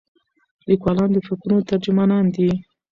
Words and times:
لیکوالان 0.69 1.09
د 1.13 1.17
فکرونو 1.27 1.67
ترجمانان 1.69 2.25
دي. 2.35 2.49